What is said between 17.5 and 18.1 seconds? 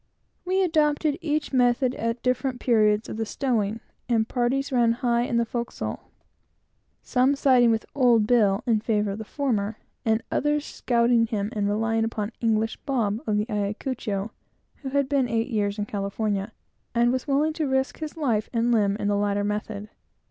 to risk